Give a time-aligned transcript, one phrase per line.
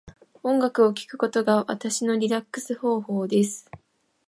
[0.41, 3.69] 音楽を聴くことが私のリラックス方法です。